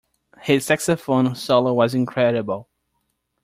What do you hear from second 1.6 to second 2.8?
was incredible.